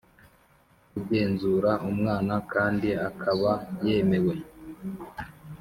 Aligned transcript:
ugenzura 0.99 1.71
umwana 1.89 2.33
kandi 2.51 2.89
akaba 3.07 3.51
yemewe 3.85 4.35